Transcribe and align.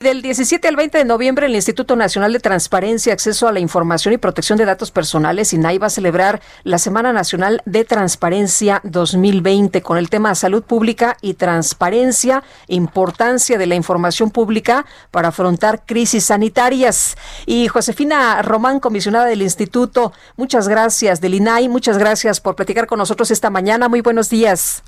Del 0.00 0.22
17 0.22 0.68
al 0.68 0.76
20 0.76 0.98
de 0.98 1.04
noviembre, 1.04 1.46
el 1.46 1.56
Instituto 1.56 1.96
Nacional 1.96 2.32
de 2.32 2.38
Transparencia, 2.38 3.12
Acceso 3.12 3.48
a 3.48 3.52
la 3.52 3.58
Información 3.58 4.14
y 4.14 4.16
Protección 4.16 4.56
de 4.56 4.64
Datos 4.64 4.92
Personales, 4.92 5.52
INAI, 5.52 5.78
va 5.78 5.88
a 5.88 5.90
celebrar 5.90 6.40
la 6.62 6.78
Semana 6.78 7.12
Nacional 7.12 7.62
de 7.64 7.84
Transparencia 7.84 8.80
2020 8.84 9.82
con 9.82 9.98
el 9.98 10.08
tema 10.08 10.36
Salud 10.36 10.62
Pública 10.62 11.16
y 11.20 11.34
Transparencia, 11.34 12.44
importancia 12.68 13.58
de 13.58 13.66
la 13.66 13.74
información 13.74 14.30
pública 14.30 14.86
para 15.10 15.30
afrontar 15.30 15.84
crisis 15.84 16.26
sanitarias. 16.26 17.16
Y 17.44 17.66
Josefina 17.66 18.40
Román, 18.42 18.78
comisionada 18.78 19.24
del 19.26 19.42
Instituto, 19.42 20.12
muchas 20.36 20.68
gracias, 20.68 21.20
del 21.20 21.34
INAI, 21.34 21.68
muchas 21.68 21.98
gracias 21.98 22.40
por 22.40 22.54
platicar 22.54 22.86
con 22.86 23.00
nosotros 23.00 23.32
esta 23.32 23.50
mañana. 23.50 23.88
Muy 23.88 24.02
buenos 24.02 24.30
días. 24.30 24.84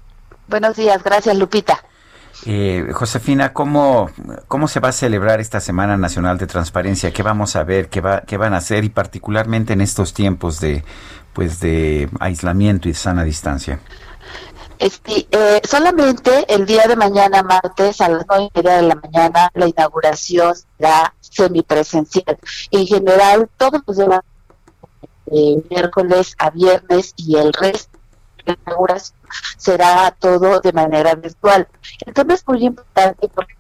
Buenos 0.47 0.77
días, 0.77 1.03
gracias 1.03 1.37
Lupita. 1.37 1.83
Eh, 2.47 2.89
Josefina, 2.93 3.53
¿cómo, 3.53 4.11
¿cómo 4.49 4.67
se 4.67 4.81
va 4.81 4.89
a 4.89 4.93
celebrar 4.93 5.41
esta 5.41 5.61
Semana 5.61 5.97
Nacional 5.97 6.39
de 6.39 6.47
Transparencia? 6.47 7.13
¿Qué 7.13 7.23
vamos 7.23 7.55
a 7.57 7.65
ver? 7.65 7.89
¿Qué, 7.89 8.01
va, 8.01 8.23
qué 8.23 8.37
van 8.37 8.55
a 8.55 8.59
hacer? 8.59 8.85
Y 8.85 8.89
particularmente 8.89 9.75
en 9.75 9.83
estos 9.83 10.15
tiempos 10.15 10.59
de, 10.61 10.83
pues 11.35 11.61
de 11.61 12.09
aislamiento 12.19 12.89
y 12.89 12.95
sana 12.95 13.25
distancia. 13.25 13.81
Este, 14.79 15.27
eh, 15.31 15.61
solamente 15.69 16.47
el 16.49 16.65
día 16.65 16.85
de 16.89 16.97
mañana, 16.97 17.43
martes, 17.43 18.01
a 18.01 18.09
las 18.09 18.25
nueve 18.27 18.49
y 18.55 18.59
media 18.59 18.77
de 18.77 18.83
la 18.83 18.95
mañana, 18.95 19.51
la 19.53 19.69
inauguración 19.69 20.55
será 20.79 21.15
semipresencial. 21.21 22.39
En 22.71 22.87
general, 22.87 23.51
todos 23.59 23.83
los 23.87 23.97
días, 23.99 24.21
de 25.27 25.63
miércoles 25.69 26.35
a 26.39 26.49
viernes 26.51 27.13
y 27.17 27.37
el 27.37 27.53
resto 27.53 28.00
será 29.57 30.11
todo 30.19 30.61
de 30.61 30.73
manera 30.73 31.15
virtual. 31.15 31.69
Tema 32.15 32.35
es 32.35 32.47
muy 32.47 32.65
importante 32.65 33.29
porque 33.29 33.55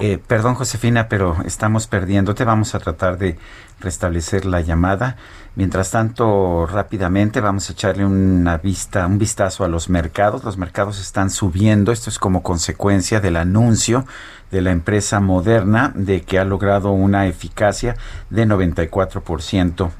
eh, 0.00 0.18
perdón, 0.26 0.54
Josefina, 0.54 1.08
pero 1.08 1.36
estamos 1.44 1.86
perdiéndote. 1.86 2.44
Vamos 2.44 2.74
a 2.74 2.78
tratar 2.78 3.18
de 3.18 3.38
restablecer 3.80 4.44
la 4.44 4.60
llamada. 4.60 5.16
Mientras 5.54 5.90
tanto, 5.90 6.66
rápidamente 6.66 7.40
vamos 7.40 7.68
a 7.68 7.72
echarle 7.72 8.04
una 8.04 8.58
vista, 8.58 9.06
un 9.06 9.18
vistazo 9.18 9.64
a 9.64 9.68
los 9.68 9.88
mercados. 9.88 10.44
Los 10.44 10.58
mercados 10.58 11.00
están 11.00 11.30
subiendo. 11.30 11.90
Esto 11.90 12.10
es 12.10 12.18
como 12.18 12.42
consecuencia 12.42 13.20
del 13.20 13.36
anuncio 13.36 14.04
de 14.50 14.62
la 14.62 14.70
empresa 14.70 15.20
Moderna 15.20 15.92
de 15.94 16.22
que 16.22 16.38
ha 16.38 16.44
logrado 16.44 16.90
una 16.90 17.26
eficacia 17.26 17.96
de 18.30 18.46
94% 18.46 19.90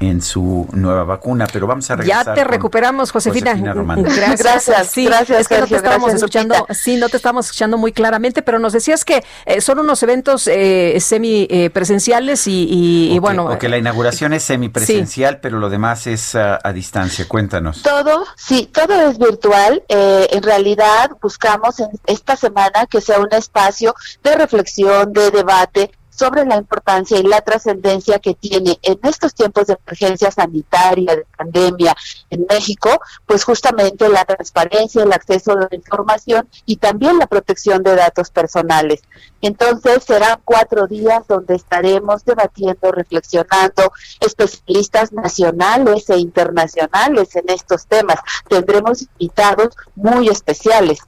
en 0.00 0.22
su 0.22 0.66
nueva 0.72 1.04
vacuna, 1.04 1.46
pero 1.52 1.66
vamos 1.66 1.90
a 1.90 1.96
regresar. 1.96 2.26
Ya 2.26 2.34
te 2.34 2.44
recuperamos, 2.44 3.10
Josefina. 3.10 3.54
Gracias, 3.54 4.38
gracias, 4.38 4.86
sí, 4.88 5.04
gracias, 5.04 5.40
es 5.40 5.48
que 5.48 5.58
no 5.58 5.66
te 5.66 5.76
estábamos 5.76 6.14
escuchando, 6.14 6.66
sí, 6.70 6.96
no 6.96 7.08
te 7.08 7.16
estamos 7.16 7.46
escuchando 7.46 7.78
muy 7.78 7.92
claramente, 7.92 8.42
pero 8.42 8.58
nos 8.58 8.72
decías 8.72 9.04
que 9.04 9.24
eh, 9.46 9.60
son 9.60 9.78
unos 9.78 10.02
eventos 10.02 10.46
eh, 10.46 10.98
semi 11.00 11.46
eh, 11.50 11.70
presenciales 11.70 12.44
y, 12.46 13.18
bueno. 13.20 13.46
O 13.46 13.58
que 13.58 13.68
la 13.68 13.78
inauguración 13.78 14.32
es 14.32 14.42
semipresencial, 14.42 15.40
pero 15.40 15.58
lo 15.58 15.70
demás 15.70 16.06
es 16.06 16.34
a, 16.34 16.58
distancia. 16.74 17.26
Cuéntanos. 17.28 17.82
Todo, 17.82 18.24
sí, 18.36 18.68
todo 18.72 19.08
es 19.08 19.18
virtual. 19.18 19.82
en 19.88 20.42
realidad 20.42 21.10
buscamos 21.22 21.78
en 21.80 21.88
esta 22.06 22.36
semana 22.36 22.86
que 22.88 23.00
sea 23.00 23.20
un 23.20 23.32
espacio 23.32 23.94
de 24.22 24.34
reflexión, 24.34 25.12
de 25.12 25.30
debate, 25.30 25.92
sobre 26.14 26.44
la 26.44 26.56
importancia 26.56 27.18
y 27.18 27.22
la 27.22 27.40
trascendencia 27.40 28.18
que 28.18 28.34
tiene 28.34 28.78
en 28.82 28.98
estos 29.02 29.34
tiempos 29.34 29.66
de 29.66 29.76
emergencia 29.84 30.30
sanitaria, 30.30 31.16
de 31.16 31.26
pandemia 31.36 31.96
en 32.30 32.46
México, 32.48 32.90
pues 33.26 33.44
justamente 33.44 34.08
la 34.08 34.24
transparencia, 34.24 35.02
el 35.02 35.12
acceso 35.12 35.52
a 35.52 35.68
la 35.68 35.68
información 35.72 36.48
y 36.66 36.76
también 36.76 37.18
la 37.18 37.26
protección 37.26 37.82
de 37.82 37.96
datos 37.96 38.30
personales. 38.30 39.02
Entonces 39.40 40.04
serán 40.04 40.40
cuatro 40.44 40.86
días 40.86 41.26
donde 41.28 41.56
estaremos 41.56 42.24
debatiendo, 42.24 42.92
reflexionando, 42.92 43.92
especialistas 44.20 45.12
nacionales 45.12 46.08
e 46.10 46.18
internacionales 46.18 47.36
en 47.36 47.50
estos 47.50 47.86
temas. 47.86 48.18
Tendremos 48.48 49.02
invitados 49.02 49.76
muy 49.94 50.28
especiales. 50.28 51.00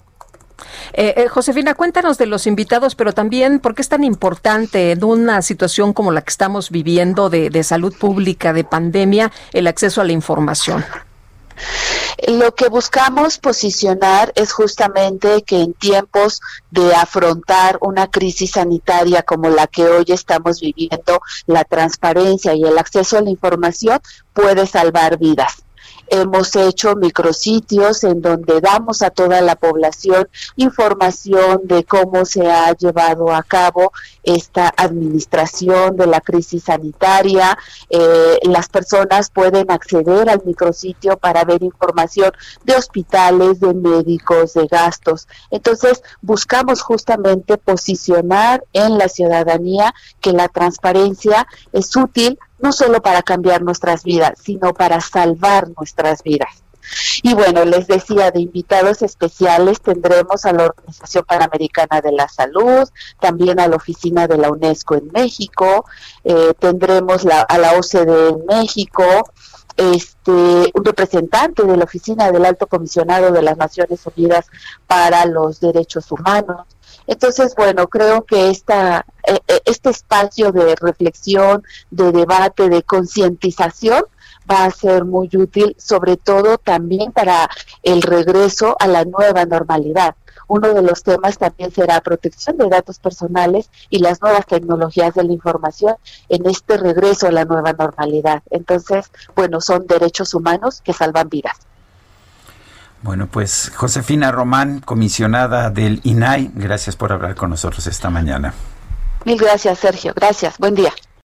Eh, 0.92 1.14
eh, 1.16 1.28
Josefina, 1.28 1.74
cuéntanos 1.74 2.18
de 2.18 2.26
los 2.26 2.46
invitados, 2.46 2.94
pero 2.94 3.12
también 3.12 3.60
por 3.60 3.74
qué 3.74 3.82
es 3.82 3.88
tan 3.88 4.04
importante 4.04 4.92
en 4.92 5.04
una 5.04 5.42
situación 5.42 5.92
como 5.92 6.12
la 6.12 6.22
que 6.22 6.30
estamos 6.30 6.70
viviendo 6.70 7.28
de, 7.30 7.50
de 7.50 7.62
salud 7.62 7.94
pública, 7.96 8.52
de 8.52 8.64
pandemia, 8.64 9.32
el 9.52 9.66
acceso 9.66 10.00
a 10.00 10.04
la 10.04 10.12
información. 10.12 10.84
Lo 12.28 12.54
que 12.54 12.68
buscamos 12.68 13.38
posicionar 13.38 14.32
es 14.36 14.52
justamente 14.52 15.42
que 15.42 15.60
en 15.60 15.74
tiempos 15.74 16.40
de 16.70 16.94
afrontar 16.94 17.78
una 17.80 18.08
crisis 18.08 18.52
sanitaria 18.52 19.22
como 19.22 19.50
la 19.50 19.66
que 19.66 19.84
hoy 19.84 20.06
estamos 20.08 20.60
viviendo, 20.60 21.20
la 21.46 21.64
transparencia 21.64 22.54
y 22.54 22.62
el 22.62 22.78
acceso 22.78 23.18
a 23.18 23.22
la 23.22 23.30
información 23.30 24.00
puede 24.32 24.66
salvar 24.66 25.18
vidas. 25.18 25.62
Hemos 26.08 26.54
hecho 26.56 26.94
micrositios 26.96 28.04
en 28.04 28.20
donde 28.20 28.60
damos 28.60 29.02
a 29.02 29.10
toda 29.10 29.40
la 29.40 29.56
población 29.56 30.28
información 30.56 31.62
de 31.64 31.84
cómo 31.84 32.24
se 32.24 32.50
ha 32.50 32.72
llevado 32.72 33.32
a 33.32 33.42
cabo 33.42 33.92
esta 34.22 34.72
administración 34.76 35.96
de 35.96 36.06
la 36.06 36.20
crisis 36.20 36.64
sanitaria. 36.64 37.56
Eh, 37.90 38.38
las 38.42 38.68
personas 38.68 39.30
pueden 39.30 39.70
acceder 39.70 40.28
al 40.28 40.42
micrositio 40.44 41.16
para 41.16 41.44
ver 41.44 41.62
información 41.62 42.32
de 42.64 42.74
hospitales, 42.74 43.60
de 43.60 43.74
médicos, 43.74 44.54
de 44.54 44.66
gastos. 44.66 45.28
Entonces, 45.50 46.02
buscamos 46.20 46.82
justamente 46.82 47.56
posicionar 47.58 48.64
en 48.72 48.98
la 48.98 49.08
ciudadanía 49.08 49.94
que 50.20 50.32
la 50.32 50.48
transparencia 50.48 51.46
es 51.72 51.94
útil 51.96 52.38
no 52.58 52.72
solo 52.72 53.02
para 53.02 53.22
cambiar 53.22 53.62
nuestras 53.62 54.02
vidas, 54.02 54.38
sino 54.42 54.72
para 54.72 55.00
salvar 55.00 55.68
nuestras 55.76 55.95
vidas. 56.22 56.62
Y 57.22 57.34
bueno, 57.34 57.64
les 57.64 57.88
decía, 57.88 58.30
de 58.30 58.40
invitados 58.40 59.02
especiales 59.02 59.80
tendremos 59.80 60.44
a 60.44 60.52
la 60.52 60.66
Organización 60.66 61.24
Panamericana 61.24 62.00
de 62.00 62.12
la 62.12 62.28
Salud, 62.28 62.88
también 63.18 63.58
a 63.58 63.66
la 63.66 63.76
Oficina 63.76 64.28
de 64.28 64.38
la 64.38 64.50
UNESCO 64.50 64.94
en 64.94 65.10
México, 65.12 65.84
eh, 66.22 66.54
tendremos 66.58 67.24
la, 67.24 67.40
a 67.40 67.58
la 67.58 67.72
OCDE 67.72 68.28
en 68.28 68.46
México, 68.46 69.04
este, 69.76 70.32
un 70.32 70.84
representante 70.84 71.64
de 71.64 71.76
la 71.76 71.84
Oficina 71.84 72.30
del 72.30 72.44
Alto 72.44 72.68
Comisionado 72.68 73.32
de 73.32 73.42
las 73.42 73.56
Naciones 73.56 74.00
Unidas 74.06 74.46
para 74.86 75.26
los 75.26 75.58
Derechos 75.58 76.10
Humanos, 76.12 76.66
entonces, 77.06 77.54
bueno, 77.56 77.86
creo 77.88 78.24
que 78.24 78.50
esta, 78.50 79.06
eh, 79.26 79.38
eh, 79.46 79.60
este 79.64 79.90
espacio 79.90 80.50
de 80.50 80.74
reflexión, 80.76 81.62
de 81.90 82.10
debate, 82.12 82.68
de 82.68 82.82
concientización 82.82 84.04
va 84.50 84.64
a 84.64 84.70
ser 84.70 85.04
muy 85.04 85.28
útil, 85.34 85.74
sobre 85.78 86.16
todo 86.16 86.58
también 86.58 87.12
para 87.12 87.48
el 87.82 88.02
regreso 88.02 88.76
a 88.78 88.86
la 88.86 89.04
nueva 89.04 89.44
normalidad. 89.44 90.14
Uno 90.48 90.72
de 90.72 90.82
los 90.82 91.02
temas 91.02 91.38
también 91.38 91.72
será 91.72 92.00
protección 92.00 92.56
de 92.56 92.68
datos 92.68 92.98
personales 92.98 93.68
y 93.90 93.98
las 93.98 94.22
nuevas 94.22 94.46
tecnologías 94.46 95.14
de 95.14 95.24
la 95.24 95.32
información 95.32 95.96
en 96.28 96.46
este 96.46 96.76
regreso 96.76 97.26
a 97.26 97.32
la 97.32 97.44
nueva 97.44 97.72
normalidad. 97.72 98.42
Entonces, 98.50 99.10
bueno, 99.34 99.60
son 99.60 99.86
derechos 99.86 100.34
humanos 100.34 100.80
que 100.82 100.92
salvan 100.92 101.28
vidas. 101.28 101.56
Bueno, 103.02 103.28
pues 103.30 103.70
Josefina 103.74 104.32
Román, 104.32 104.80
comisionada 104.80 105.70
del 105.70 106.00
INAI, 106.04 106.50
gracias 106.54 106.96
por 106.96 107.12
hablar 107.12 107.34
con 107.34 107.50
nosotros 107.50 107.86
esta 107.86 108.10
mañana. 108.10 108.54
Mil 109.24 109.38
gracias, 109.38 109.80
Sergio. 109.80 110.12
Gracias. 110.14 110.56
Buen 110.58 110.74
día. 110.74 110.92